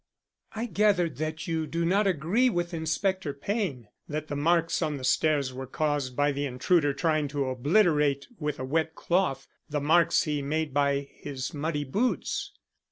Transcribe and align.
"I 0.55 0.65
gathered 0.65 1.17
that 1.17 1.45
you 1.47 1.67
do 1.67 1.85
not 1.85 2.07
agree 2.07 2.49
with 2.49 2.73
Inspector 2.73 3.31
Payne 3.35 3.87
that 4.09 4.29
the 4.29 4.35
marks 4.35 4.81
on 4.81 4.97
the 4.97 5.03
stairs 5.03 5.53
were 5.53 5.67
caused 5.67 6.15
by 6.15 6.31
the 6.31 6.43
intruder 6.47 6.91
trying 6.91 7.27
to 7.27 7.45
obliterate 7.45 8.25
with 8.39 8.57
a 8.59 8.65
wet 8.65 8.95
cloth 8.95 9.47
the 9.69 9.79
marks 9.79 10.23
he 10.23 10.41
made 10.41 10.73
by 10.73 11.07
his 11.13 11.53
muddy 11.53 11.83
boots." 11.83 12.51